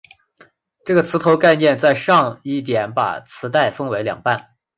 [0.83, 4.55] 这个磁头概念上在这一点上把磁带分为两半。